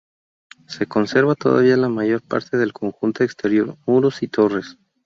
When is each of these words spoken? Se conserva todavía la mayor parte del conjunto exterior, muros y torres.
Se 0.65 0.87
conserva 0.87 1.35
todavía 1.35 1.77
la 1.77 1.87
mayor 1.87 2.23
parte 2.23 2.57
del 2.57 2.73
conjunto 2.73 3.23
exterior, 3.23 3.77
muros 3.85 4.23
y 4.23 4.29
torres. 4.29 4.79